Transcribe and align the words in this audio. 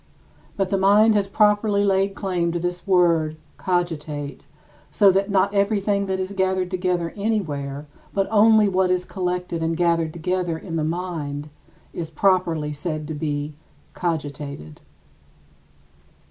But 0.57 0.69
the 0.69 0.79
mind 0.79 1.13
has 1.13 1.27
properly 1.27 1.83
laid 1.85 2.15
claim 2.15 2.51
to 2.53 2.59
this 2.59 2.87
word 2.87 3.37
[cogitate] 3.59 4.39
so 4.89 5.11
that 5.11 5.29
not 5.29 5.53
everything 5.53 6.07
that 6.07 6.19
is 6.19 6.33
gathered 6.33 6.71
together 6.71 7.13
anywhere, 7.15 7.85
but 8.11 8.27
only 8.31 8.67
what 8.67 8.89
is 8.89 9.05
collected 9.05 9.61
and 9.61 9.77
gathered 9.77 10.11
together 10.11 10.57
in 10.57 10.75
the 10.75 10.83
mind, 10.83 11.49
is 11.93 12.09
properly 12.09 12.73
said 12.73 13.07
to 13.09 13.13
be 13.13 13.53
"cogitated." 13.93 14.81